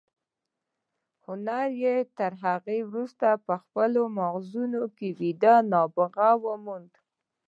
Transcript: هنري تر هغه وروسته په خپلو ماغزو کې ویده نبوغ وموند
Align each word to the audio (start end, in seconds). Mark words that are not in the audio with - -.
هنري 1.25 1.95
تر 2.17 2.31
هغه 2.43 2.75
وروسته 2.89 3.27
په 3.45 3.53
خپلو 3.63 4.01
ماغزو 4.17 4.63
کې 4.97 5.07
ویده 5.19 5.55
نبوغ 5.71 6.15
وموند 6.45 6.91